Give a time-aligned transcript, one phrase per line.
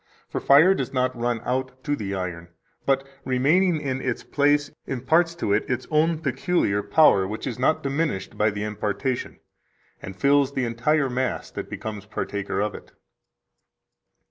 [0.27, 2.47] For fire does not run out to the iron,
[2.87, 7.83] but, remaining in its place, imparts to it its own peculiar power, which is not
[7.83, 9.39] diminished by the impartation,
[10.01, 12.93] and fills the entire mass that becomes partaker of it."